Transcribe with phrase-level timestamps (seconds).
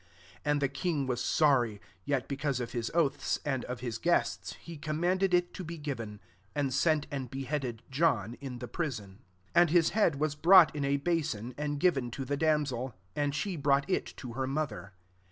[0.43, 4.57] 9 And the king was sorry; yet, because of hb oaths> and of his guests,
[4.65, 6.17] be commanded is to be given;
[6.55, 9.19] 10 and sent imd beheaded John in the prison*
[9.53, 12.81] 11 And his head vas brought in a basin^ and giv €Xk to the damsel:
[13.13, 14.93] 12 and she brought it to her mother.